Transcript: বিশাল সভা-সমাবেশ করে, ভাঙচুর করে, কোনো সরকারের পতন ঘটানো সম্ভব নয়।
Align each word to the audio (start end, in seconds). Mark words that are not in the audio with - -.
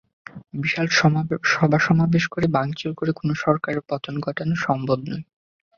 বিশাল 0.53 0.87
সভা-সমাবেশ 1.51 2.23
করে, 2.27 2.47
ভাঙচুর 2.47 2.91
করে, 2.93 3.11
কোনো 3.11 3.33
সরকারের 3.35 3.81
পতন 3.89 4.13
ঘটানো 4.19 4.55
সম্ভব 4.57 4.99
নয়। 5.07 5.25